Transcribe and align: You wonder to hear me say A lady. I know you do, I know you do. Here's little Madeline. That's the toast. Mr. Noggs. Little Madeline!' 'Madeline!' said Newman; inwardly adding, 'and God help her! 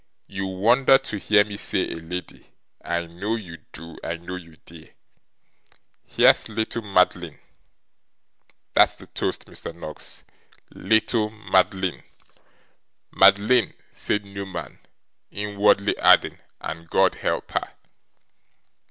You 0.25 0.47
wonder 0.47 0.97
to 0.97 1.19
hear 1.19 1.45
me 1.45 1.57
say 1.57 1.87
A 1.91 1.97
lady. 1.97 2.49
I 2.83 3.05
know 3.05 3.35
you 3.35 3.57
do, 3.71 3.99
I 4.03 4.17
know 4.17 4.35
you 4.35 4.55
do. 4.65 4.87
Here's 6.07 6.49
little 6.49 6.81
Madeline. 6.81 7.37
That's 8.73 8.95
the 8.95 9.05
toast. 9.05 9.45
Mr. 9.45 9.75
Noggs. 9.75 10.25
Little 10.71 11.29
Madeline!' 11.29 12.01
'Madeline!' 13.11 13.75
said 13.91 14.25
Newman; 14.25 14.79
inwardly 15.29 15.95
adding, 15.99 16.39
'and 16.59 16.89
God 16.89 17.13
help 17.13 17.51
her! 17.51 17.73